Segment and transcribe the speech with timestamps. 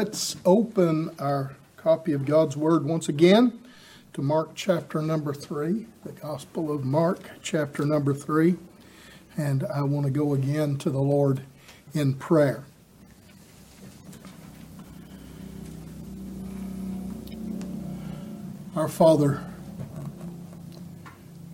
[0.00, 3.58] Let's open our copy of God's Word once again
[4.12, 8.54] to Mark chapter number 3, the Gospel of Mark chapter number 3.
[9.36, 11.42] And I want to go again to the Lord
[11.94, 12.62] in prayer.
[18.76, 19.42] Our Father,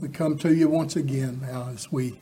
[0.03, 2.21] we come to you once again now as we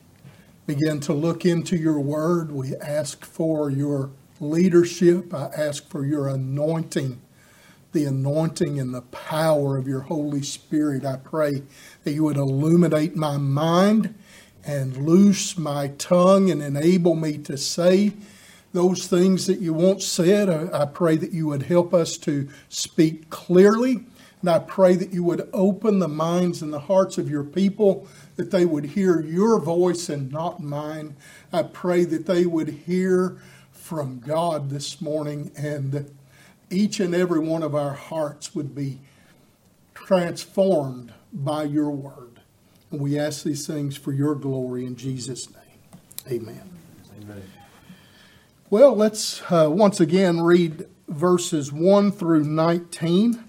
[0.67, 2.49] begin to look into your word.
[2.49, 4.09] We ask for your
[4.43, 5.33] leadership.
[5.33, 7.21] I ask for your anointing,
[7.91, 11.05] the anointing and the power of your Holy Spirit.
[11.05, 11.63] I pray
[12.03, 14.13] that you would illuminate my mind
[14.65, 18.13] and loose my tongue and enable me to say
[18.73, 20.49] those things that you want said.
[20.49, 24.05] I, pray that you would help us to speak clearly.
[24.41, 28.07] And I pray that you would open the minds and the hearts of your people,
[28.35, 31.15] that they would hear your voice and not mine.
[31.53, 33.37] I pray that they would hear
[33.83, 36.09] from God this morning and that
[36.69, 39.01] each and every one of our hearts would be
[39.93, 42.39] transformed by your word.
[42.91, 46.39] And we ask these things for your glory in Jesus' name.
[46.39, 46.61] Amen.
[47.21, 47.43] Amen.
[48.69, 53.43] Well, let's uh, once again read verses 1 through 19.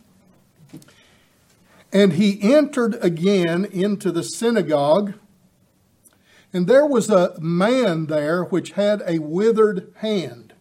[1.93, 5.15] And he entered again into the synagogue
[6.55, 10.55] and there was a man there which had a withered hand.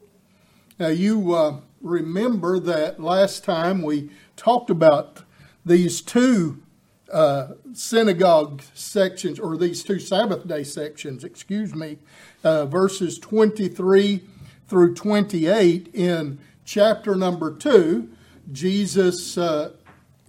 [0.79, 5.21] Now, you uh, remember that last time we talked about
[5.63, 6.63] these two
[7.11, 11.99] uh, synagogue sections, or these two Sabbath day sections, excuse me,
[12.43, 14.23] uh, verses 23
[14.67, 18.09] through 28 in chapter number 2.
[18.51, 19.73] Jesus uh,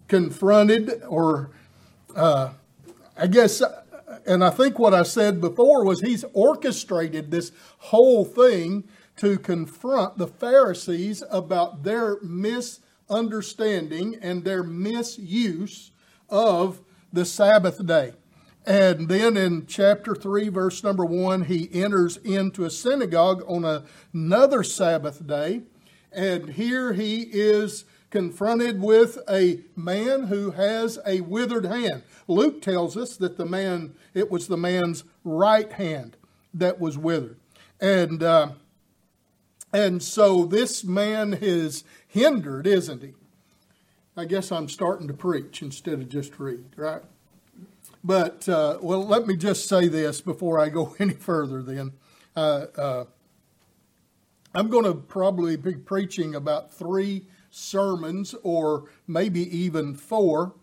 [0.08, 1.50] confronted, or
[2.14, 2.50] uh,
[3.16, 3.62] I guess
[4.26, 8.84] and I think what I said before was he's orchestrated this whole thing
[9.16, 15.92] to confront the Pharisees about their misunderstanding and their misuse
[16.28, 16.80] of
[17.12, 18.14] the Sabbath day.
[18.66, 24.62] And then in chapter 3, verse number 1, he enters into a synagogue on another
[24.62, 25.62] Sabbath day.
[26.10, 27.84] And here he is
[28.14, 32.00] confronted with a man who has a withered hand.
[32.28, 36.16] Luke tells us that the man, it was the man's right hand
[36.54, 37.36] that was withered.
[37.80, 38.50] And, uh,
[39.72, 43.14] and so this man is hindered, isn't he?
[44.16, 47.02] I guess I'm starting to preach instead of just read, right?
[48.04, 51.94] But, uh, well, let me just say this before I go any further then.
[52.36, 53.04] Uh, uh
[54.54, 60.54] I'm going to probably be preaching about three sermons, or maybe even four,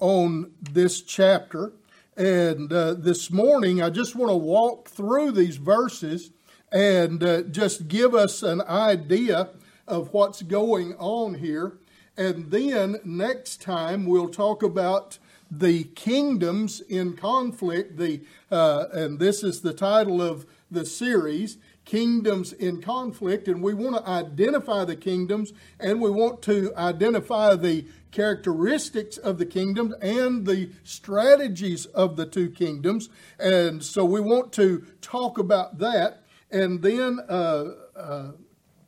[0.00, 1.72] on this chapter.
[2.16, 6.30] And uh, this morning, I just want to walk through these verses
[6.72, 9.50] and uh, just give us an idea
[9.86, 11.78] of what's going on here.
[12.16, 15.18] And then next time, we'll talk about
[15.50, 17.96] the kingdoms in conflict.
[17.96, 21.58] The uh, and this is the title of the series
[21.90, 27.56] kingdoms in conflict, and we want to identify the kingdoms and we want to identify
[27.56, 33.08] the characteristics of the kingdoms and the strategies of the two kingdoms.
[33.40, 36.22] And so we want to talk about that.
[36.52, 37.64] And then uh,
[37.96, 38.32] uh,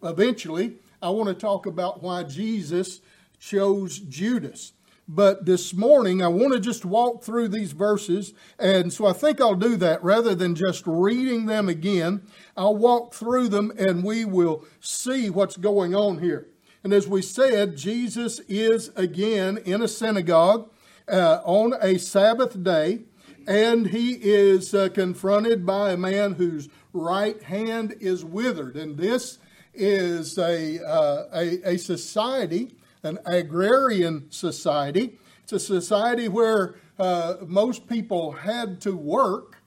[0.05, 3.01] eventually, I want to talk about why Jesus
[3.41, 4.75] chose Judas.
[5.15, 8.33] But this morning, I want to just walk through these verses.
[8.59, 12.23] And so I think I'll do that rather than just reading them again.
[12.57, 16.49] I'll walk through them and we will see what's going on here.
[16.83, 20.71] And as we said, Jesus is again in a synagogue
[21.07, 23.01] uh, on a Sabbath day,
[23.47, 28.77] and he is uh, confronted by a man whose right hand is withered.
[28.77, 29.39] And this
[29.75, 35.19] is a, uh, a, a society, an agrarian society.
[35.43, 39.59] It's a society where uh, most people had to work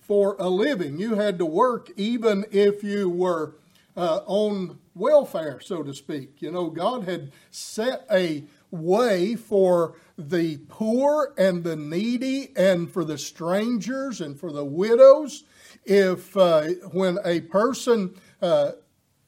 [0.00, 0.98] for a living.
[0.98, 3.54] You had to work even if you were
[3.96, 6.42] uh, on welfare, so to speak.
[6.42, 13.04] You know, God had set a way for the poor and the needy and for
[13.04, 15.44] the strangers and for the widows.
[15.84, 18.72] If uh, when a person uh,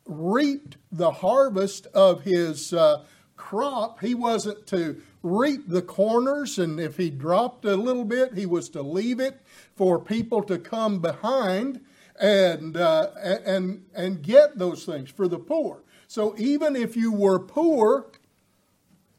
[0.07, 3.05] reaped the harvest of his uh,
[3.45, 8.47] crop, he wasn't to reap the corners, and if he dropped a little bit, he
[8.47, 9.39] was to leave it
[9.77, 11.79] for people to come behind
[12.19, 15.83] and uh, and and get those things for the poor.
[16.07, 18.07] So even if you were poor,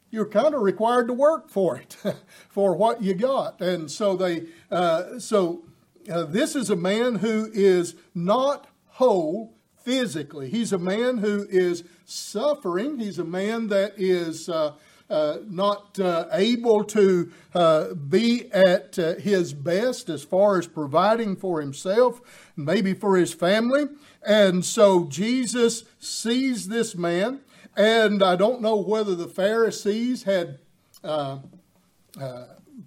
[0.09, 1.95] you're kind of required to work for it,
[2.49, 3.61] for what you got.
[3.61, 5.65] And so they uh, so
[6.11, 10.49] uh, this is a man who is not whole physically.
[10.49, 12.99] He's a man who is suffering.
[12.99, 14.73] He's a man that is uh,
[15.09, 21.35] uh, not uh, able to uh, be at uh, his best as far as providing
[21.35, 22.21] for himself,
[22.55, 23.85] maybe for his family.
[24.25, 27.41] And so Jesus sees this man,
[27.77, 30.57] and I don't know whether the Pharisees had
[31.03, 31.37] uh,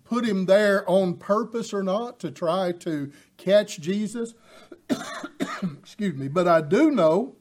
[0.04, 4.34] put him there on purpose or not to try to catch Jesus.
[5.62, 6.28] Excuse me.
[6.28, 7.36] But I do know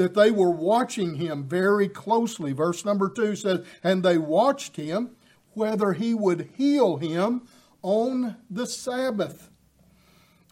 [0.00, 2.54] that they were watching him very closely.
[2.54, 5.10] Verse number two says, And they watched him
[5.52, 7.42] whether he would heal him
[7.82, 9.50] on the Sabbath.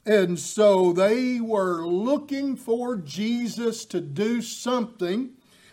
[0.05, 5.31] And so they were looking for Jesus to do something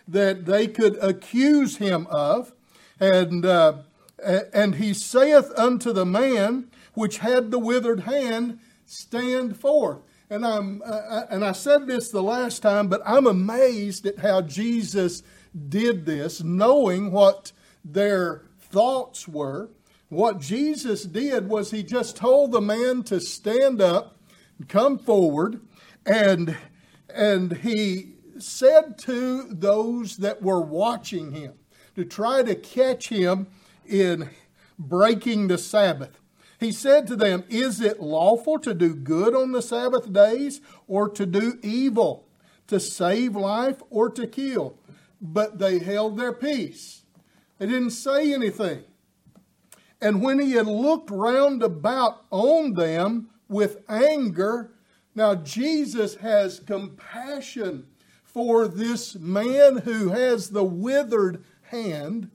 [0.08, 2.54] that they could accuse him of.
[2.98, 3.82] And, uh,
[4.24, 9.98] and he saith unto the man which had the withered hand, Stand forth
[10.30, 14.18] and I'm uh, uh, and I said this the last time, but I'm amazed at
[14.18, 15.22] how Jesus
[15.68, 17.52] did this, knowing what
[17.84, 19.70] their thoughts were.
[20.08, 24.16] What Jesus did was he just told the man to stand up,
[24.68, 25.60] come forward,
[26.04, 26.56] and
[27.14, 31.54] and he said to those that were watching him
[31.94, 33.46] to try to catch him
[33.86, 34.28] in
[34.78, 36.20] breaking the Sabbath.
[36.58, 41.08] He said to them, Is it lawful to do good on the Sabbath days or
[41.10, 42.26] to do evil,
[42.68, 44.78] to save life or to kill?
[45.20, 47.02] But they held their peace.
[47.58, 48.84] They didn't say anything.
[50.00, 54.72] And when he had looked round about on them with anger,
[55.14, 57.86] now Jesus has compassion
[58.24, 62.30] for this man who has the withered hand,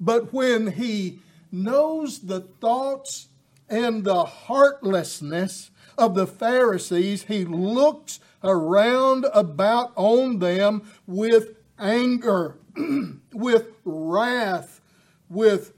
[0.00, 1.20] but when he
[1.52, 3.28] knows the thoughts
[3.68, 12.56] and the heartlessness of the Pharisees, he looks around about on them with anger,
[13.32, 14.80] with wrath,
[15.28, 15.72] with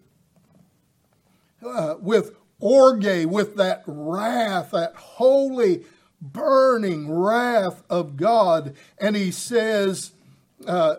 [1.64, 5.84] uh, with orge, with that wrath, that holy,
[6.20, 10.12] burning wrath of God, and he says,
[10.66, 10.96] uh,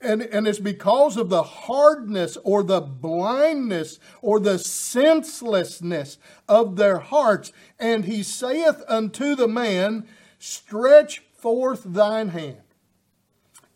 [0.00, 6.18] and, and it's because of the hardness or the blindness or the senselessness
[6.48, 7.52] of their hearts.
[7.80, 10.06] And he saith unto the man,
[10.38, 12.62] Stretch forth thine hand.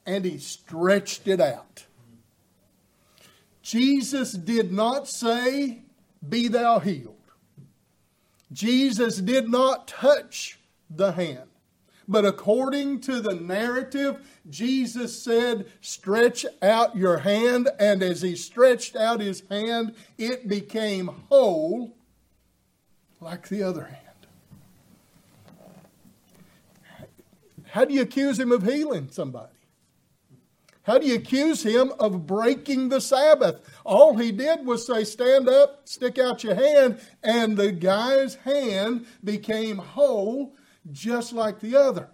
[0.07, 1.87] And he stretched it out.
[3.63, 5.83] Jesus did not say,
[6.27, 7.17] Be thou healed.
[8.53, 10.59] Jesus did not touch
[10.89, 11.52] the hand.
[12.09, 17.69] But according to the narrative, Jesus said, Stretch out your hand.
[17.79, 21.97] And as he stretched out his hand, it became whole
[23.21, 23.99] like the other hand.
[27.71, 29.49] How do you accuse him of healing somebody?
[30.83, 33.61] How do you accuse him of breaking the Sabbath?
[33.85, 39.07] All he did was say, Stand up, stick out your hand, and the guy's hand
[39.23, 40.55] became whole
[40.91, 42.09] just like the other.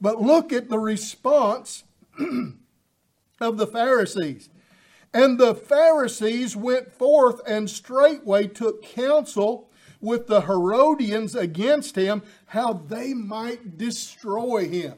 [0.00, 1.84] But look at the response
[3.40, 4.48] of the Pharisees.
[5.12, 9.70] And the Pharisees went forth and straightway took counsel
[10.00, 14.94] with the Herodians against him, how they might destroy him.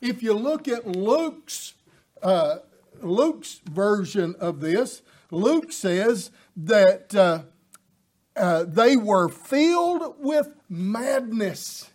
[0.00, 1.74] If you look at Luke's
[2.22, 2.58] uh,
[3.00, 7.42] Luke's version of this, Luke says that uh,
[8.36, 11.90] uh, they were filled with madness.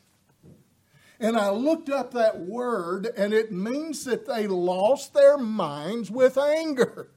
[1.20, 6.38] And I looked up that word, and it means that they lost their minds with
[6.38, 7.12] anger.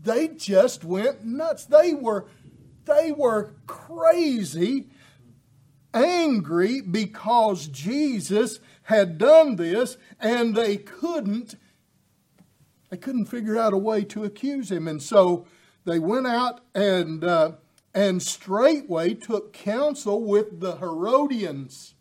[0.00, 1.64] They just went nuts.
[1.64, 2.26] They were,
[2.84, 4.88] they were crazy,
[5.94, 11.54] angry because Jesus had done this, and they couldn't,
[12.90, 14.88] they couldn't figure out a way to accuse him.
[14.88, 15.46] And so
[15.84, 17.52] they went out and uh,
[17.94, 21.91] and straightway took counsel with the Herodians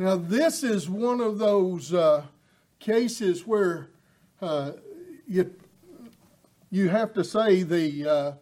[0.00, 2.22] now, this is one of those uh,
[2.78, 3.90] cases where
[4.40, 4.72] uh,
[5.26, 5.52] you,
[6.70, 8.32] you have to say the, uh,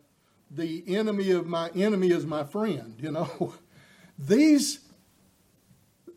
[0.50, 3.54] the enemy of my enemy is my friend, you know.
[4.18, 4.80] these,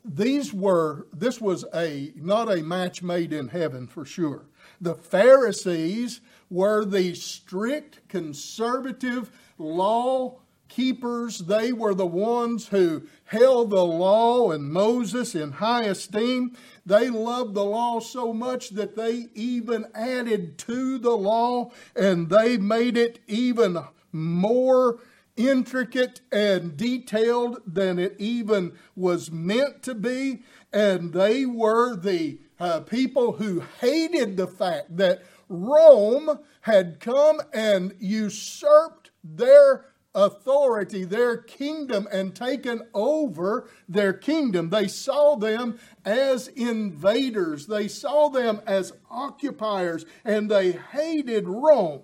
[0.04, 4.44] these were, this was a, not a match made in heaven for sure.
[4.82, 6.20] The Pharisees
[6.50, 10.40] were the strict conservative law
[10.70, 11.40] keepers.
[11.40, 16.56] They were the ones who held the law and Moses in high esteem.
[16.86, 22.58] They loved the law so much that they even added to the law and they
[22.58, 23.80] made it even
[24.12, 25.00] more
[25.36, 30.44] intricate and detailed than it even was meant to be.
[30.74, 37.96] And they were the uh, people who hated the fact that Rome had come and
[38.00, 39.86] usurped their
[40.16, 44.70] authority, their kingdom, and taken over their kingdom.
[44.70, 52.02] They saw them as invaders, they saw them as occupiers, and they hated Rome.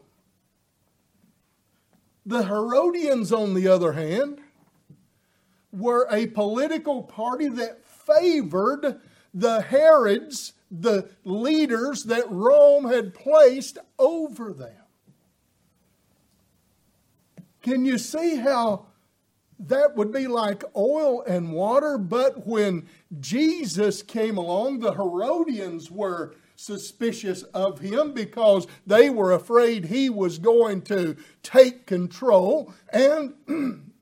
[2.25, 4.39] The Herodians, on the other hand,
[5.71, 9.01] were a political party that favored
[9.33, 14.84] the Herods, the leaders that Rome had placed over them.
[17.65, 18.85] Can you see how
[19.57, 21.97] that would be like oil and water?
[21.97, 22.87] But when
[23.19, 30.37] Jesus came along, the Herodians were suspicious of him because they were afraid he was
[30.37, 32.71] going to take control.
[32.93, 33.33] And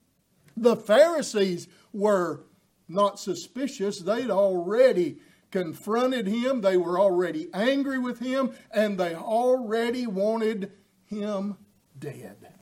[0.57, 2.43] the Pharisees were
[2.89, 5.19] not suspicious, they'd already
[5.51, 10.73] confronted him, they were already angry with him, and they already wanted
[11.05, 11.55] him
[11.97, 12.52] dead.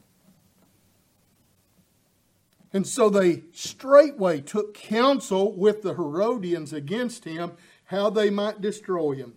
[2.73, 7.53] And so they straightway took counsel with the Herodians against him,
[7.85, 9.33] how they might destroy him.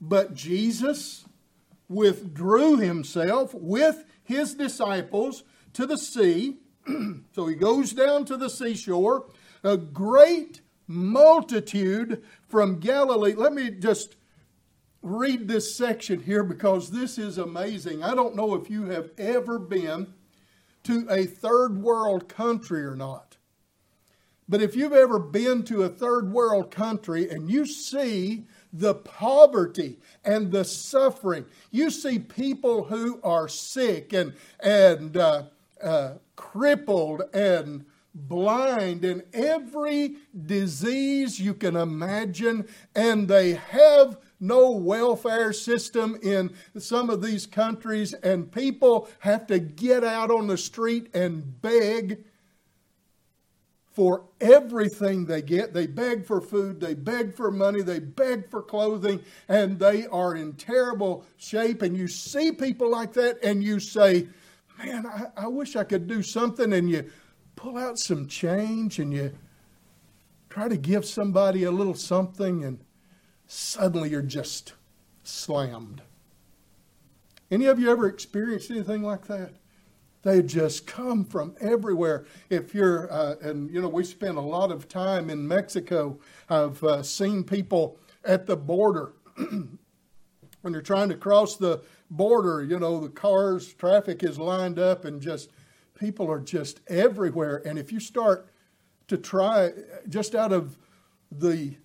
[0.00, 1.24] But Jesus
[1.88, 6.58] withdrew himself with his disciples to the sea.
[7.34, 9.26] so he goes down to the seashore.
[9.62, 13.34] A great multitude from Galilee.
[13.34, 14.16] Let me just
[15.02, 18.02] read this section here because this is amazing.
[18.02, 20.14] I don't know if you have ever been
[20.84, 23.36] to a third world country or not.
[24.48, 29.98] But if you've ever been to a third world country and you see the poverty
[30.24, 35.42] and the suffering, you see people who are sick and, and uh,
[35.82, 40.16] uh, crippled and blind and every
[40.46, 48.14] disease you can imagine, and they have no welfare system in some of these countries,
[48.14, 52.24] and people have to get out on the street and beg
[53.98, 55.74] for everything they get.
[55.74, 60.36] They beg for food, they beg for money, they beg for clothing, and they are
[60.36, 61.82] in terrible shape.
[61.82, 64.28] And you see people like that, and you say,
[64.78, 66.72] Man, I, I wish I could do something.
[66.72, 67.10] And you
[67.56, 69.32] pull out some change and you
[70.48, 72.78] try to give somebody a little something, and
[73.48, 74.74] suddenly you're just
[75.24, 76.02] slammed.
[77.50, 79.54] Any of you ever experienced anything like that?
[80.22, 82.26] They just come from everywhere.
[82.50, 86.18] If you're, uh, and you know, we spent a lot of time in Mexico.
[86.50, 89.78] I've uh, seen people at the border when
[90.62, 92.62] they're trying to cross the border.
[92.62, 95.50] You know, the cars, traffic is lined up, and just
[95.98, 97.62] people are just everywhere.
[97.64, 98.48] And if you start
[99.06, 99.72] to try,
[100.08, 100.76] just out of
[101.30, 101.76] the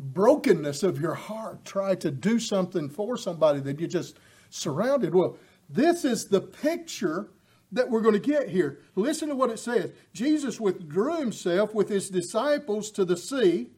[0.00, 5.14] brokenness of your heart, try to do something for somebody that you just surrounded.
[5.14, 5.36] Well,
[5.68, 7.28] this is the picture
[7.70, 8.80] that we're going to get here.
[8.96, 13.68] Listen to what it says Jesus withdrew himself with his disciples to the sea,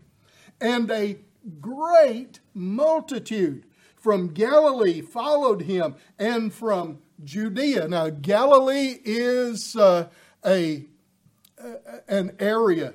[0.60, 1.18] and a
[1.60, 7.88] great multitude from Galilee followed him, and from Judea.
[7.88, 10.08] Now, Galilee is uh,
[10.44, 10.86] a
[12.08, 12.94] an area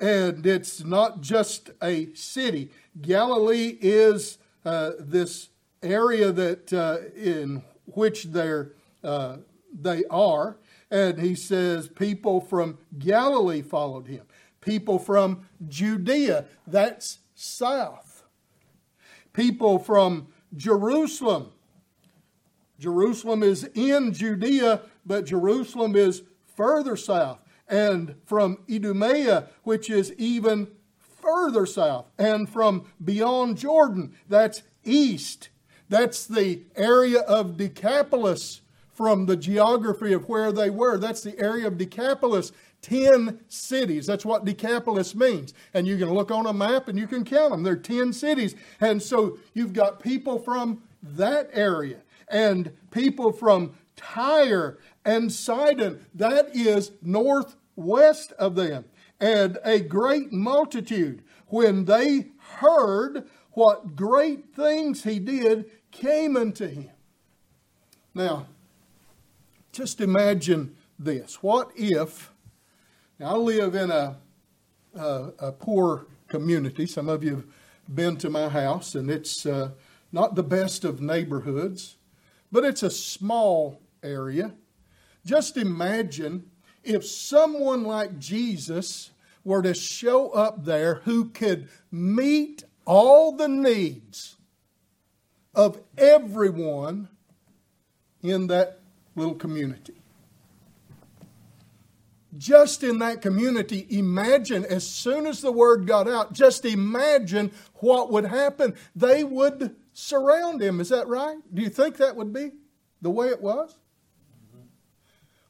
[0.00, 2.70] and it's not just a city.
[3.00, 5.48] Galilee is uh, this
[5.82, 8.72] area that uh, in which they're,
[9.02, 9.38] uh,
[9.72, 10.58] they are.
[10.90, 14.22] And he says, people from Galilee followed him.
[14.60, 18.24] People from Judea, that's south.
[19.32, 21.52] People from Jerusalem.
[22.78, 26.22] Jerusalem is in Judea, but Jerusalem is
[26.56, 27.38] further south
[27.68, 30.68] and from Idumea, which is even
[30.98, 35.48] further south, and from beyond Jordan, that's east.
[35.88, 40.98] That's the area of Decapolis from the geography of where they were.
[40.98, 42.52] That's the area of Decapolis.
[42.82, 44.06] 10 cities.
[44.06, 45.52] That's what Decapolis means.
[45.74, 47.62] And you can look on a map and you can count them.
[47.62, 48.54] There are 10 cities.
[48.80, 56.04] And so you've got people from that area and people from Tyre and Sidon.
[56.14, 58.84] That is northwest of them.
[59.18, 62.26] And a great multitude, when they
[62.58, 66.90] heard what great things he did, came unto him.
[68.14, 68.48] Now,
[69.72, 71.42] just imagine this.
[71.42, 72.32] What if,
[73.18, 74.16] now I live in a,
[74.94, 76.86] a, a poor community.
[76.86, 77.46] Some of you have
[77.94, 79.70] been to my house, and it's uh,
[80.12, 81.96] not the best of neighborhoods,
[82.50, 84.52] but it's a small area.
[85.26, 86.48] Just imagine
[86.84, 89.10] if someone like Jesus
[89.42, 94.36] were to show up there who could meet all the needs
[95.52, 97.08] of everyone
[98.22, 98.78] in that
[99.16, 99.94] little community.
[102.38, 108.12] Just in that community, imagine as soon as the word got out, just imagine what
[108.12, 108.76] would happen.
[108.94, 110.80] They would surround him.
[110.80, 111.38] Is that right?
[111.52, 112.52] Do you think that would be
[113.02, 113.76] the way it was?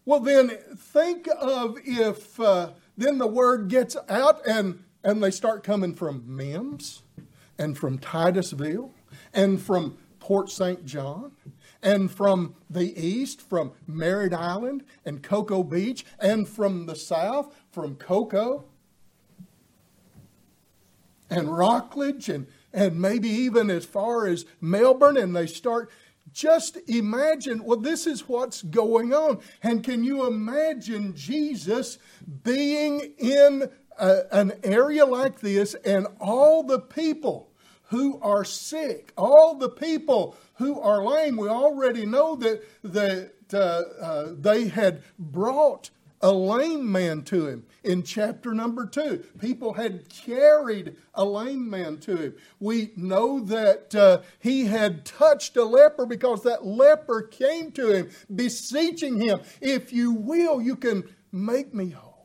[0.06, 5.64] Well, then think of if uh, then the word gets out and, and they start
[5.64, 7.02] coming from Mims
[7.58, 8.94] and from Titusville
[9.34, 10.86] and from Port St.
[10.86, 11.32] John
[11.82, 17.96] and from the east, from Merritt Island and Cocoa Beach, and from the south, from
[17.96, 18.64] Cocoa
[21.28, 25.90] and Rockledge, and, and maybe even as far as Melbourne, and they start.
[26.36, 29.40] Just imagine, well, this is what's going on.
[29.62, 31.96] And can you imagine Jesus
[32.42, 37.48] being in a, an area like this and all the people
[37.84, 41.38] who are sick, all the people who are lame.
[41.38, 45.88] We already know that, that uh, uh, they had brought
[46.20, 49.24] a lame man to him in chapter number two.
[49.38, 52.34] People had carried a lame man to him.
[52.58, 58.10] We know that uh, he had touched a leper because that leper came to him,
[58.34, 62.16] beseeching him, If you will, you can make me whole.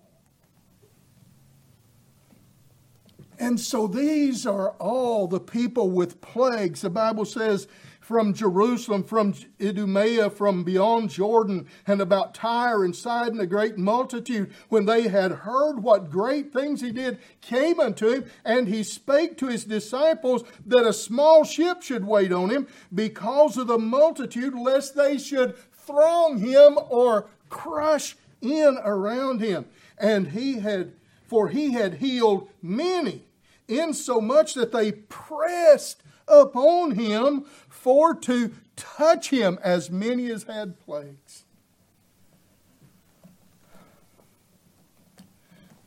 [3.41, 6.81] And so these are all the people with plagues.
[6.81, 7.67] The Bible says
[8.01, 14.51] from Jerusalem, from Idumea, from beyond Jordan, and about Tyre and Sidon, a great multitude,
[14.70, 19.38] when they had heard what great things he did, came unto him, and he spake
[19.38, 24.55] to his disciples that a small ship should wait on him because of the multitude,
[24.55, 29.65] lest they should throng him or crush in around him.
[30.00, 30.93] And he had,
[31.27, 33.25] for he had healed many
[33.67, 37.46] insomuch that they pressed upon him
[37.81, 41.45] for to touch him, as many as had plagues.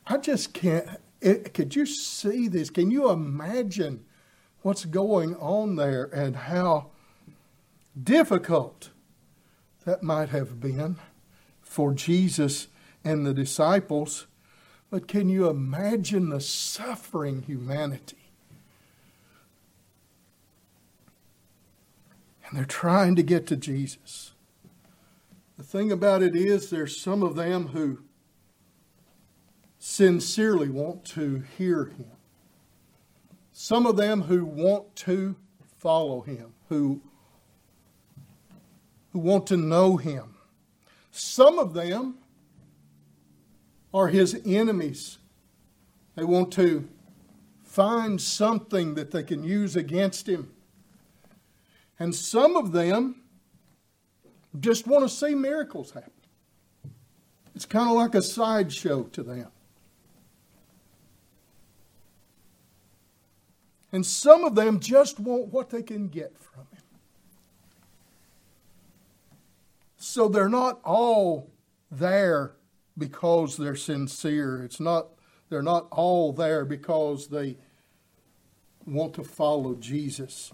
[0.07, 0.87] I just can't.
[1.21, 2.69] It, could you see this?
[2.69, 4.05] Can you imagine
[4.61, 6.91] what's going on there and how
[8.01, 8.89] difficult
[9.85, 10.97] that might have been
[11.61, 12.67] for Jesus
[13.03, 14.27] and the disciples
[14.89, 18.24] but can you imagine the suffering humanity?
[22.47, 24.33] And they're trying to get to Jesus.
[25.57, 27.99] The thing about it is, there's some of them who
[29.79, 32.11] sincerely want to hear him.
[33.51, 35.35] Some of them who want to
[35.77, 37.01] follow him, who,
[39.11, 40.35] who want to know him.
[41.11, 42.17] Some of them
[43.93, 45.19] are his enemies.
[46.15, 46.89] They want to
[47.63, 50.51] find something that they can use against him.
[51.99, 53.23] And some of them
[54.59, 56.11] just want to see miracles happen.
[57.55, 59.47] It's kind of like a sideshow to them.
[63.91, 66.83] And some of them just want what they can get from him.
[69.97, 71.49] So they're not all
[71.89, 72.55] there
[72.97, 74.63] because they're sincere.
[74.63, 75.07] It's not
[75.49, 77.57] they're not all there because they
[78.85, 80.51] want to follow Jesus.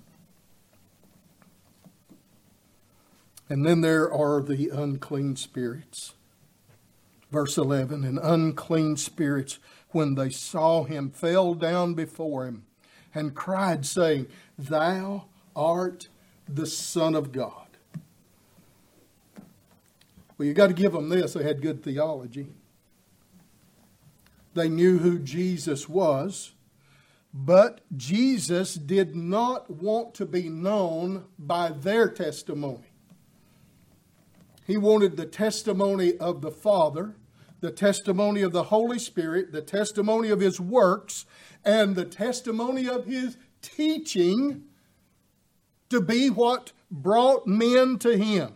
[3.52, 6.14] And then there are the unclean spirits.
[7.32, 9.60] Verse 11 And unclean spirits,
[9.90, 12.64] when they saw him, fell down before him
[13.14, 16.08] and cried, saying, Thou art
[16.48, 17.68] the Son of God.
[20.38, 21.34] Well, you got to give them this.
[21.34, 22.48] They had good theology.
[24.54, 26.54] They knew who Jesus was,
[27.34, 32.91] but Jesus did not want to be known by their testimony.
[34.66, 37.16] He wanted the testimony of the Father,
[37.60, 41.26] the testimony of the Holy Spirit, the testimony of His works,
[41.64, 44.64] and the testimony of His teaching
[45.90, 48.56] to be what brought men to Him.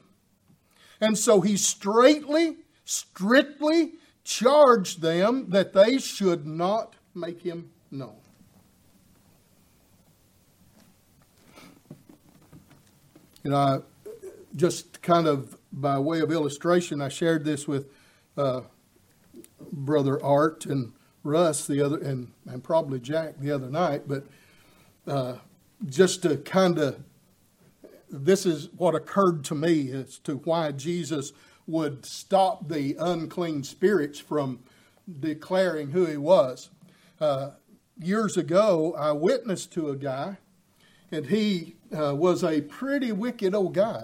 [1.01, 8.17] And so he straightly, strictly charged them that they should not make him known.
[13.43, 13.83] You know,
[14.55, 17.91] just kind of by way of illustration, I shared this with
[18.37, 18.61] uh,
[19.71, 24.25] Brother Art and Russ the other, and, and probably Jack the other night, but
[25.05, 25.35] uh,
[25.85, 27.03] just to kind of
[28.09, 31.33] this is what occurred to me as to why Jesus
[31.67, 34.59] would stop the unclean spirits from
[35.19, 36.69] declaring who he was.
[37.19, 37.51] Uh,
[37.99, 40.37] years ago, I witnessed to a guy,
[41.11, 44.01] and he uh, was a pretty wicked old guy.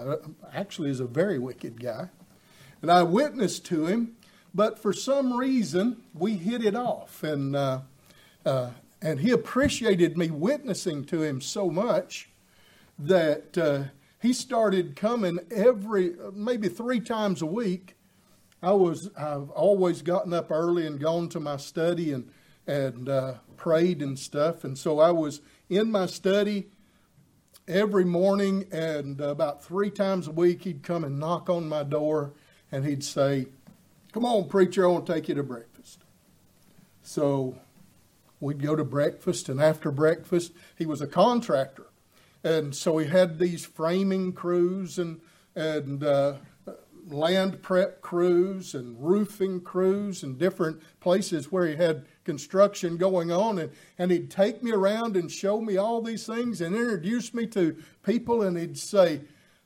[0.53, 2.09] Actually, is a very wicked guy.
[2.81, 4.15] And I witnessed to him,
[4.53, 7.23] but for some reason, we hit it off.
[7.23, 7.81] And, uh,
[8.45, 12.29] uh and he appreciated me witnessing to him so much
[12.99, 13.83] that uh,
[14.21, 17.95] he started coming every, maybe three times a week.
[18.61, 22.29] I was, I've always gotten up early and gone to my study and,
[22.67, 24.63] and uh, prayed and stuff.
[24.63, 26.67] And so I was in my study
[27.67, 32.33] every morning, and about three times a week, he'd come and knock on my door
[32.71, 33.47] and he'd say,
[34.11, 36.03] Come on, preacher, I want to take you to breakfast.
[37.01, 37.55] So
[38.41, 41.87] we'd go to breakfast, and after breakfast, he was a contractor.
[42.43, 45.21] And so he had these framing crews and,
[45.55, 46.33] and uh,
[47.07, 53.59] land prep crews and roofing crews and different places where he had construction going on.
[53.59, 57.47] And, and he'd take me around and show me all these things and introduce me
[57.47, 58.41] to people.
[58.43, 59.21] And he'd say,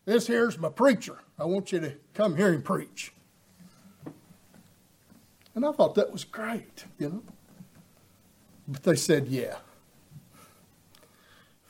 [0.06, 1.18] This here's my preacher.
[1.38, 3.14] I want you to come here and preach.
[5.54, 7.24] And I thought that was great, you know.
[8.68, 9.58] But they said, Yeah.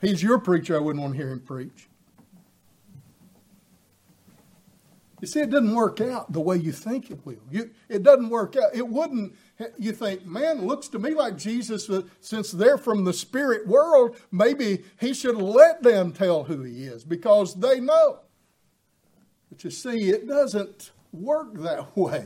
[0.02, 1.88] If he's your preacher, I wouldn't want to hear him preach.
[5.26, 7.42] You see, it doesn't work out the way you think it will.
[7.50, 8.76] You, it doesn't work out.
[8.76, 9.34] It wouldn't.
[9.80, 14.18] You think, man, looks to me like Jesus, uh, since they're from the spirit world,
[14.32, 18.20] maybe he should let them tell who he is because they know.
[19.50, 22.26] But you see, it doesn't work that way.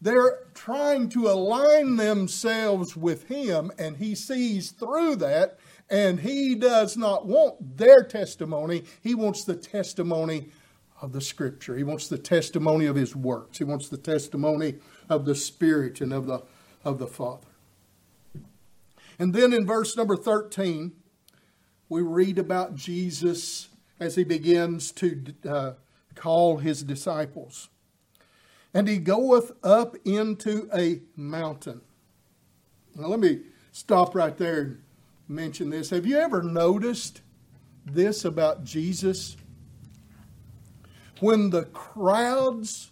[0.00, 6.96] They're trying to align themselves with him, and he sees through that, and he does
[6.96, 8.82] not want their testimony.
[9.00, 10.48] He wants the testimony
[11.02, 11.76] of the Scripture.
[11.76, 13.58] He wants the testimony of his works.
[13.58, 14.76] He wants the testimony
[15.08, 16.42] of the Spirit and of the,
[16.84, 17.48] of the Father.
[19.18, 20.92] And then in verse number 13,
[21.88, 23.68] we read about Jesus
[24.00, 25.72] as he begins to uh,
[26.14, 27.68] call his disciples.
[28.72, 31.82] And he goeth up into a mountain.
[32.94, 33.40] Now, let me
[33.72, 34.82] stop right there and
[35.28, 35.90] mention this.
[35.90, 37.20] Have you ever noticed
[37.84, 39.36] this about Jesus?
[41.22, 42.90] When the crowds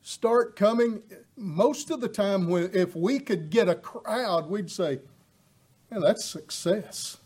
[0.00, 1.02] start coming,
[1.36, 5.00] most of the time, when, if we could get a crowd, we'd say,
[5.90, 7.18] Man, that's success.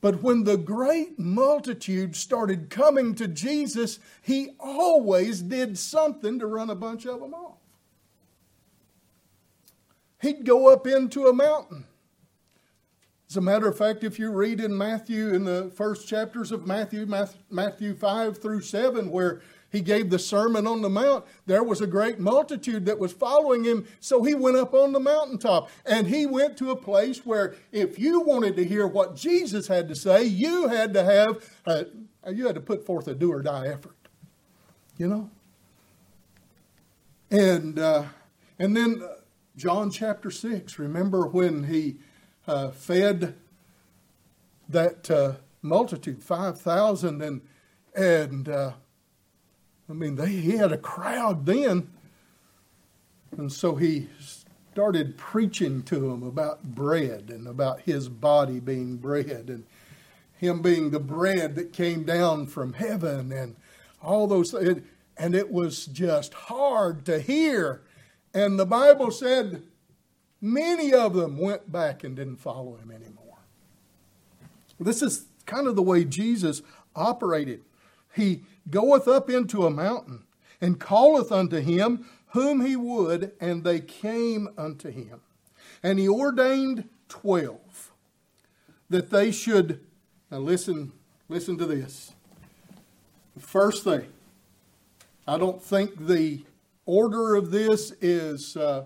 [0.00, 6.70] But when the great multitude started coming to Jesus, he always did something to run
[6.70, 7.58] a bunch of them off.
[10.22, 11.84] He'd go up into a mountain.
[13.30, 16.66] As a matter of fact, if you read in Matthew, in the first chapters of
[16.66, 17.06] Matthew,
[17.48, 19.40] Matthew 5 through 7, where
[19.70, 21.24] he gave the Sermon on the Mount.
[21.46, 24.98] There was a great multitude that was following him, so he went up on the
[24.98, 25.70] mountaintop.
[25.86, 29.88] And he went to a place where if you wanted to hear what Jesus had
[29.90, 31.86] to say, you had to have, a,
[32.32, 33.94] you had to put forth a do or die effort.
[34.98, 35.30] You know?
[37.30, 38.06] And, uh,
[38.58, 39.14] and then uh,
[39.56, 41.98] John chapter 6, remember when he
[42.50, 43.34] uh, fed
[44.68, 47.40] that uh, multitude, 5,000, and,
[47.94, 48.72] and uh,
[49.88, 51.88] I mean, they, he had a crowd then.
[53.36, 54.08] And so he
[54.72, 59.64] started preaching to them about bread and about his body being bread and
[60.36, 63.54] him being the bread that came down from heaven and
[64.02, 64.82] all those things.
[65.16, 67.82] And it was just hard to hear.
[68.34, 69.62] And the Bible said
[70.40, 73.38] many of them went back and didn't follow him anymore.
[74.78, 76.62] This is kind of the way Jesus
[76.96, 77.62] operated.
[78.14, 80.24] He goeth up into a mountain,
[80.60, 85.20] and calleth unto him whom he would, and they came unto him.
[85.82, 87.92] And he ordained twelve
[88.88, 89.80] that they should.
[90.30, 90.92] Now listen,
[91.28, 92.12] listen to this.
[93.38, 94.06] First thing,
[95.26, 96.44] I don't think the
[96.84, 98.84] order of this is uh,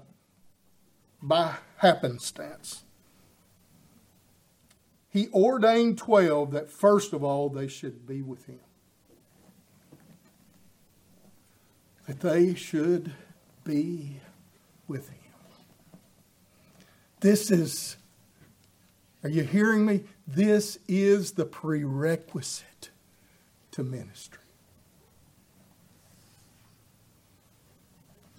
[1.25, 2.85] by happenstance.
[5.11, 8.61] He ordained 12 that first of all they should be with him.
[12.07, 13.13] that they should
[13.65, 14.21] be
[14.87, 15.19] with him.
[17.21, 17.97] This is,
[19.23, 20.05] are you hearing me?
[20.27, 22.91] This is the prerequisite
[23.73, 24.41] to ministry.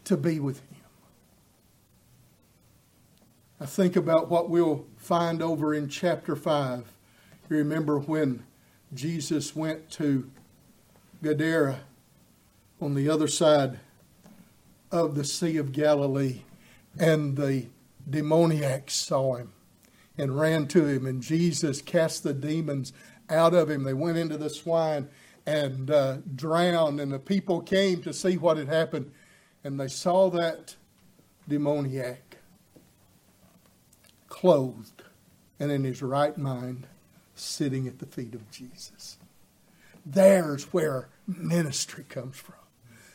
[0.06, 0.75] To be with him.
[3.58, 6.92] I think about what we'll find over in chapter 5.
[7.50, 8.44] You remember when
[8.94, 10.30] Jesus went to
[11.24, 11.80] Gadara
[12.82, 13.80] on the other side
[14.92, 16.42] of the Sea of Galilee,
[17.00, 17.68] and the
[18.10, 19.54] demoniacs saw him
[20.18, 22.92] and ran to him, and Jesus cast the demons
[23.30, 23.84] out of him.
[23.84, 25.08] They went into the swine
[25.46, 29.14] and uh, drowned, and the people came to see what had happened,
[29.64, 30.76] and they saw that
[31.48, 32.25] demoniac
[34.46, 35.02] clothed
[35.60, 36.86] and in his right mind
[37.34, 39.18] sitting at the feet of Jesus.
[40.06, 42.54] There's where ministry comes from.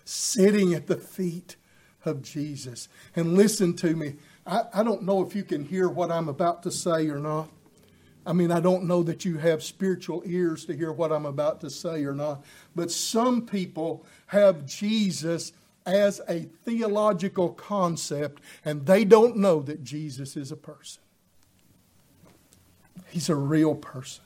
[0.05, 1.55] Sitting at the feet
[2.05, 2.88] of Jesus.
[3.14, 4.16] And listen to me.
[4.45, 7.49] I, I don't know if you can hear what I'm about to say or not.
[8.27, 11.61] I mean, I don't know that you have spiritual ears to hear what I'm about
[11.61, 12.45] to say or not.
[12.75, 15.53] But some people have Jesus
[15.87, 21.03] as a theological concept, and they don't know that Jesus is a person.
[23.09, 24.24] He's a real person.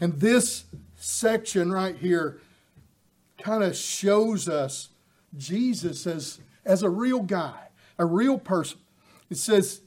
[0.00, 0.64] And this
[0.96, 2.40] section right here
[3.38, 4.88] kind of shows us
[5.36, 8.78] Jesus as, as a real guy, a real person.
[9.30, 9.82] It says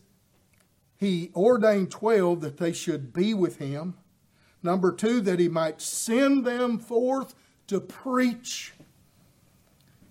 [0.98, 3.96] he ordained 12 that they should be with him.
[4.64, 7.36] Number two, that he might send them forth
[7.68, 8.74] to preach.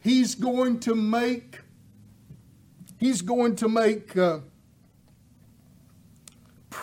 [0.01, 1.61] He's going to make,
[2.99, 4.39] he's going to make uh,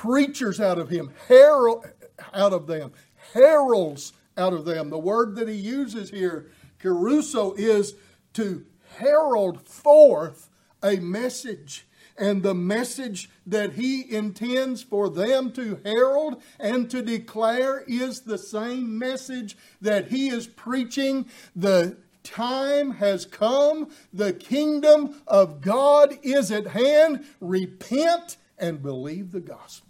[0.03, 1.85] preachers out of him, herald
[2.33, 2.91] out of them,
[3.31, 4.89] heralds out of them.
[4.89, 7.95] The word that he uses here, kerusso, is
[8.33, 8.65] to
[8.97, 10.49] herald forth
[10.83, 11.87] a message.
[12.17, 18.37] And the message that he intends for them to herald and to declare is the
[18.37, 21.27] same message that he is preaching.
[21.55, 27.23] The time has come, the kingdom of God is at hand.
[27.39, 29.82] Repent and believe the gospel.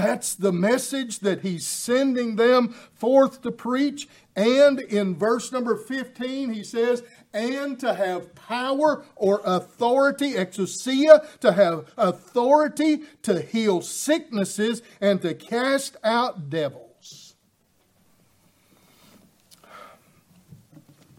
[0.00, 4.08] That's the message that he's sending them forth to preach.
[4.34, 7.02] And in verse number 15, he says,
[7.34, 15.34] and to have power or authority, exousia, to have authority to heal sicknesses and to
[15.34, 17.34] cast out devils.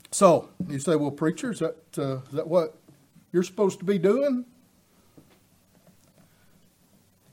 [0.09, 2.77] So, you say, well, preacher, is that, uh, is that what
[3.31, 4.45] you're supposed to be doing?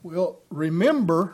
[0.01, 1.33] Well, remember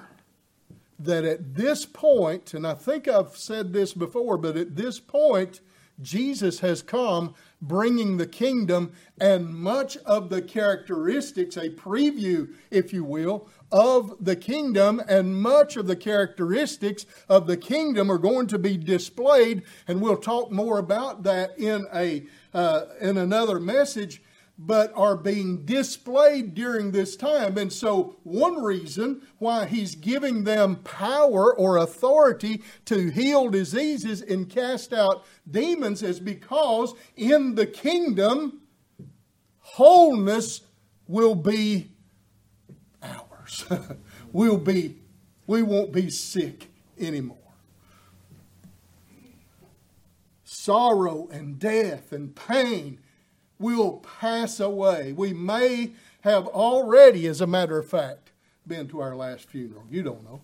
[0.98, 5.60] that at this point, and I think I've said this before, but at this point,
[6.02, 13.04] Jesus has come bringing the kingdom and much of the characteristics, a preview, if you
[13.04, 18.58] will, of the kingdom, and much of the characteristics of the kingdom are going to
[18.58, 24.22] be displayed, and we'll talk more about that in a uh, in another message
[24.58, 27.58] but are being displayed during this time.
[27.58, 34.50] And so, one reason why he's giving them power or authority to heal diseases and
[34.50, 38.62] cast out demons is because in the kingdom,
[39.60, 40.62] wholeness
[41.08, 41.92] will be
[43.04, 43.66] ours.
[44.32, 44.96] we'll be,
[45.48, 47.38] we won't be sick anymore.
[50.46, 53.00] Sorrow and death and pain
[53.60, 55.14] will pass away.
[55.14, 55.92] We may
[56.22, 58.32] have already, as a matter of fact,
[58.68, 59.84] been to our last funeral.
[59.90, 60.42] You don't know.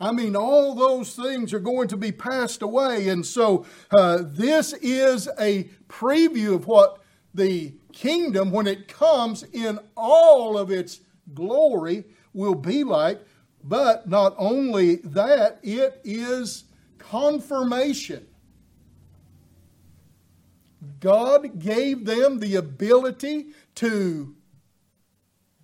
[0.00, 3.08] I mean, all those things are going to be passed away.
[3.08, 7.00] And so, uh, this is a preview of what
[7.34, 11.00] the kingdom, when it comes in all of its
[11.34, 13.20] glory, will be like.
[13.64, 16.64] But not only that, it is
[16.98, 18.27] confirmation
[21.00, 24.34] God gave them the ability to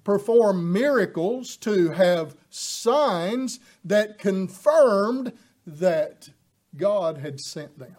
[0.03, 5.33] perform miracles, to have signs that confirmed
[5.67, 6.29] that
[6.77, 7.97] God had sent them.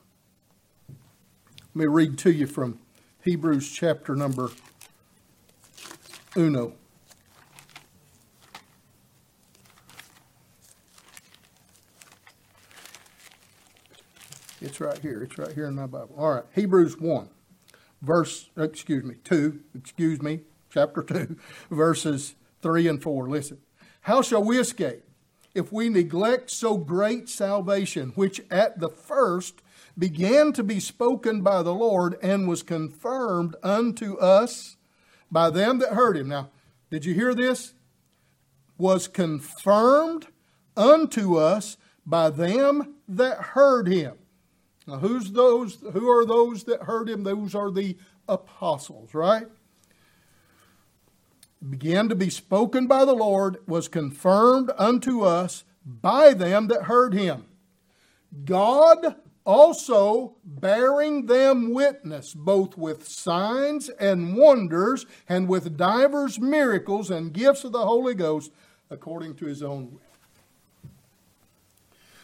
[1.73, 2.80] Let me read to you from
[3.23, 4.51] Hebrews chapter number
[6.38, 6.73] uno.
[14.65, 15.21] It's right here.
[15.21, 16.15] It's right here in my Bible.
[16.17, 16.43] All right.
[16.56, 17.30] Hebrews 1,
[18.01, 20.39] verse, excuse me, 2, excuse me,
[20.71, 21.38] chapter 2,
[21.69, 23.30] verses 3 and 4.
[23.30, 23.60] Listen.
[24.01, 25.04] How shall we escape
[25.54, 29.62] if we neglect so great salvation, which at the first
[29.99, 34.78] began to be spoken by the Lord and was confirmed unto us
[35.32, 36.30] by them that heard him?
[36.30, 36.49] Now,
[36.89, 37.75] did you hear this?
[38.80, 40.25] Was confirmed
[40.75, 44.17] unto us by them that heard him.
[44.88, 45.78] Now, who's those?
[45.93, 47.24] Who are those that heard him?
[47.24, 49.48] Those are the apostles, right?
[51.67, 57.13] Began to be spoken by the Lord, was confirmed unto us by them that heard
[57.13, 57.45] him.
[58.43, 67.34] God also bearing them witness, both with signs and wonders, and with divers miracles and
[67.34, 68.52] gifts of the Holy Ghost,
[68.89, 70.02] according to his own will.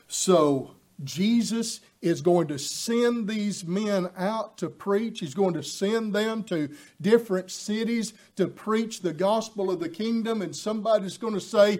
[0.08, 0.71] So,
[1.04, 5.20] Jesus is going to send these men out to preach.
[5.20, 10.42] He's going to send them to different cities to preach the gospel of the kingdom.
[10.42, 11.80] And somebody's going to say,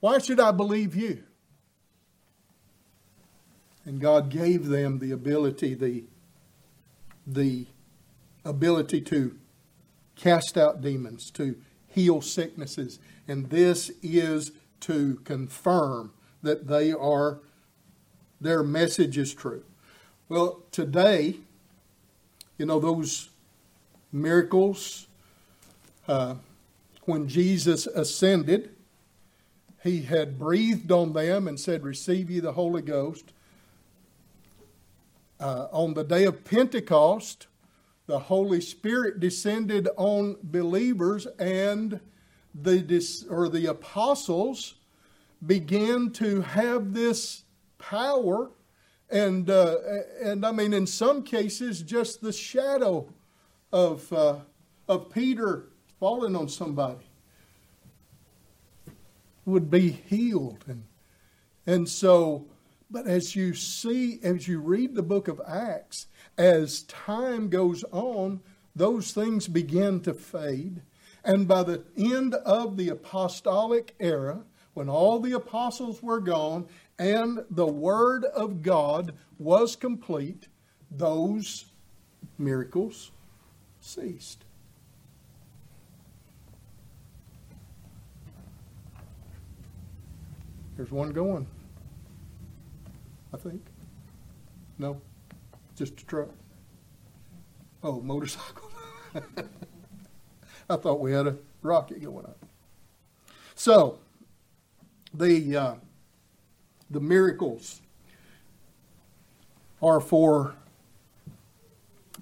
[0.00, 1.22] Why should I believe you?
[3.84, 6.04] And God gave them the ability, the,
[7.26, 7.66] the
[8.44, 9.38] ability to
[10.16, 11.56] cast out demons, to
[11.88, 12.98] heal sicknesses.
[13.26, 17.40] And this is to confirm that they are
[18.40, 19.62] their message is true.
[20.28, 21.36] Well, today,
[22.56, 23.28] you know, those
[24.12, 25.06] miracles,
[26.08, 26.36] uh,
[27.04, 28.70] when Jesus ascended,
[29.82, 33.32] he had breathed on them and said, Receive ye the Holy Ghost.
[35.38, 37.46] Uh, on the day of Pentecost,
[38.06, 42.00] the Holy Spirit descended on believers, and
[42.54, 44.74] the or the apostles
[45.44, 47.44] began to have this
[47.78, 48.50] power
[49.10, 49.76] and uh,
[50.22, 53.08] and I mean in some cases just the shadow
[53.72, 54.36] of uh,
[54.88, 57.06] of Peter falling on somebody
[59.44, 60.64] would be healed.
[60.66, 60.84] And
[61.66, 62.46] and so
[62.90, 66.06] but as you see as you read the book of Acts
[66.38, 68.40] as time goes on
[68.74, 70.82] those things begin to fade.
[71.24, 76.66] And by the end of the apostolic era when all the apostles were gone
[76.98, 80.48] and the Word of God was complete,
[80.90, 81.66] those
[82.38, 83.10] miracles
[83.80, 84.44] ceased.
[90.76, 91.46] There's one going.
[93.34, 93.62] I think.
[94.78, 95.00] No,
[95.76, 96.30] just a truck.
[97.82, 98.70] Oh, motorcycle.
[100.70, 102.46] I thought we had a rocket going up.
[103.54, 103.98] So,
[105.12, 105.74] the uh,
[106.90, 107.80] the miracles
[109.82, 110.54] are for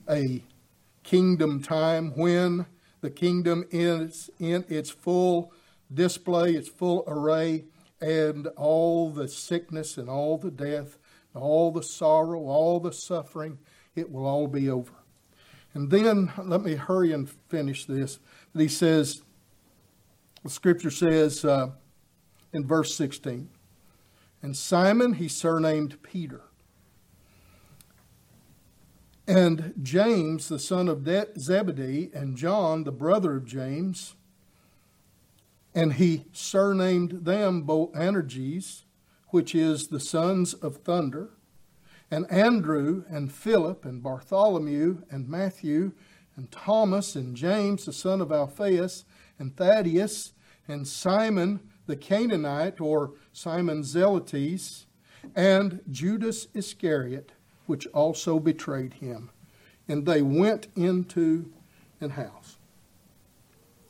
[0.08, 0.42] a
[1.02, 2.66] kingdom time when
[3.00, 5.52] the kingdom is in its full
[5.92, 7.64] display, its full array,
[8.00, 10.98] and all the sickness and all the death,
[11.34, 13.58] and all the sorrow, all the suffering,
[13.94, 14.92] it will all be over.
[15.74, 18.18] And then, let me hurry and finish this.
[18.56, 19.22] He says,
[20.42, 21.70] the scripture says uh,
[22.52, 23.48] in verse 16,
[24.42, 26.42] and Simon he surnamed Peter.
[29.26, 31.06] And James, the son of
[31.38, 34.14] Zebedee, and John, the brother of James,
[35.74, 38.84] and he surnamed them Boanerges,
[39.28, 41.30] which is the sons of thunder,
[42.10, 45.92] and Andrew, and Philip, and Bartholomew, and Matthew,
[46.34, 49.04] and Thomas, and James, the son of Alphaeus,
[49.38, 50.32] and Thaddeus,
[50.66, 54.84] and Simon, the Canaanite, or Simon Zelotes,
[55.34, 57.32] and Judas Iscariot,
[57.66, 59.30] which also betrayed him.
[59.88, 61.50] And they went into
[62.00, 62.58] an house.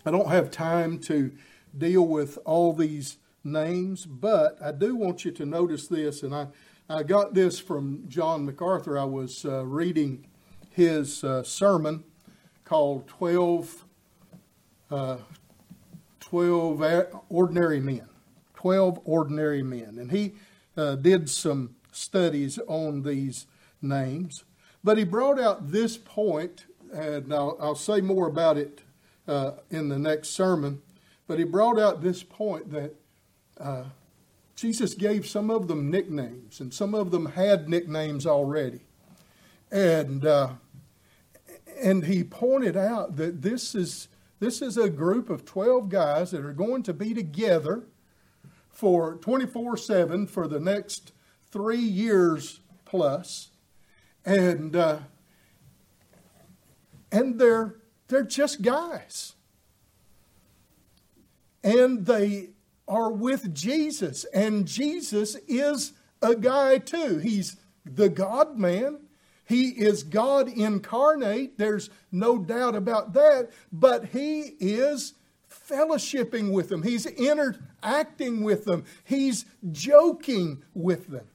[0.07, 1.33] I don't have time to
[1.77, 6.47] deal with all these names, but I do want you to notice this, and I,
[6.89, 8.97] I got this from John MacArthur.
[8.97, 10.27] I was uh, reading
[10.71, 12.05] his uh, sermon
[12.65, 13.85] called 12,
[14.91, 15.17] uh,
[16.29, 16.83] 12
[17.31, 18.07] ordinary men.
[18.55, 19.97] 12 ordinary men.
[19.99, 20.35] And he
[20.77, 23.47] uh, did some studies on these
[23.81, 24.45] names.
[24.85, 28.81] But he brought out this point, and I'll, I'll say more about it
[29.27, 30.83] uh, in the next sermon.
[31.27, 32.95] But he brought out this point that
[33.59, 33.85] uh,
[34.55, 38.81] Jesus gave some of them nicknames, and some of them had nicknames already.
[39.71, 40.51] And, uh,
[41.83, 44.09] and he pointed out that this is
[44.41, 47.85] this is a group of 12 guys that are going to be together
[48.71, 51.13] for 24 7 for the next
[51.51, 53.51] three years plus.
[54.25, 55.01] And, uh,
[57.11, 57.77] and they're,
[58.09, 59.35] they're just guys.
[61.65, 62.51] And they
[62.87, 64.25] are with Jesus.
[64.33, 67.19] And Jesus is a guy too.
[67.19, 69.01] He's the God man.
[69.49, 71.57] He is God incarnate.
[71.57, 73.49] There's no doubt about that.
[73.73, 75.15] But He is
[75.51, 81.27] fellowshipping with them, He's interacting with them, He's joking with them.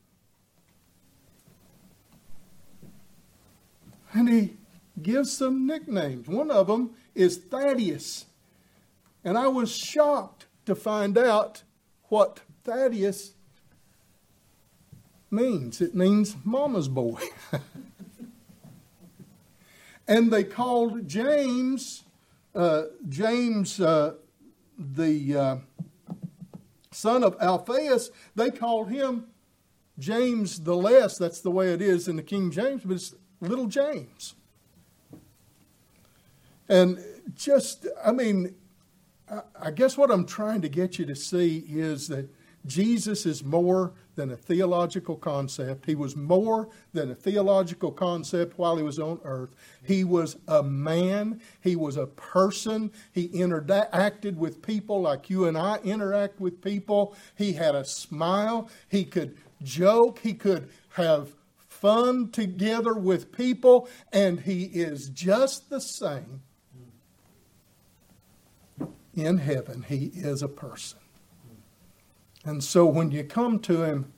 [4.13, 4.57] And He
[5.01, 6.27] gives some nicknames.
[6.27, 8.25] One of them is Thaddeus.
[9.23, 11.63] And I was shocked to find out
[12.09, 13.33] what Thaddeus
[15.31, 15.81] means.
[15.81, 17.19] It means mama's boy.
[20.07, 22.03] and they called James,
[22.55, 24.15] uh, James, uh,
[24.77, 25.55] the uh,
[26.91, 29.27] son of Alphaeus, they called him
[29.99, 31.17] James the Less.
[31.17, 34.35] That's the way it is in the King James, but it's little James.
[36.69, 37.03] And
[37.35, 38.55] just, I mean,
[39.59, 42.29] I guess what I'm trying to get you to see is that
[42.65, 45.85] Jesus is more than a theological concept.
[45.85, 49.55] He was more than a theological concept while he was on earth.
[49.83, 52.91] He was a man, he was a person.
[53.11, 57.15] He interacted with people like you and I interact with people.
[57.35, 61.33] He had a smile, he could joke, he could have
[61.67, 66.41] fun together with people, and he is just the same
[69.15, 69.83] in heaven.
[69.87, 70.99] He is a person.
[72.45, 74.11] And so when you come to him,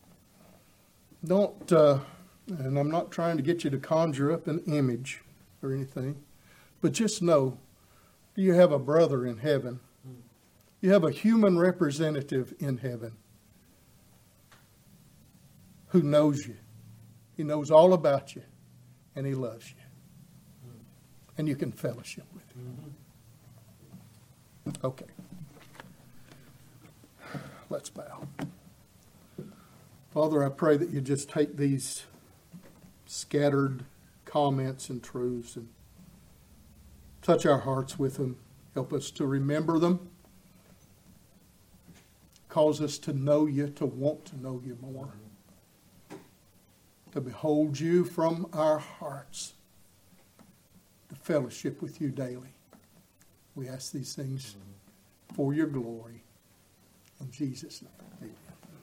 [1.23, 1.99] don't, uh,
[2.47, 5.21] and I'm not trying to get you to conjure up an image
[5.61, 6.23] or anything,
[6.81, 7.57] but just know
[8.35, 9.79] you have a brother in heaven.
[10.81, 13.13] You have a human representative in heaven
[15.87, 16.57] who knows you.
[17.37, 18.43] He knows all about you,
[19.15, 19.77] and he loves you.
[21.37, 22.95] And you can fellowship with him.
[24.83, 25.05] Okay.
[27.69, 28.27] Let's bow.
[30.11, 32.05] Father, I pray that you just take these
[33.05, 33.85] scattered
[34.23, 35.69] comments and truths and
[37.21, 38.37] touch our hearts with them.
[38.75, 40.09] Help us to remember them.
[42.49, 45.13] Cause us to know you, to want to know you more.
[47.13, 49.53] To behold you from our hearts.
[51.09, 52.53] To fellowship with you daily.
[53.55, 54.55] We ask these things
[55.33, 56.24] for your glory.
[57.21, 58.14] In Jesus' name.